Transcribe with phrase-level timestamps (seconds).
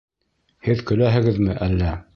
[0.69, 1.97] Һеҙ көләһегеҙме әллә?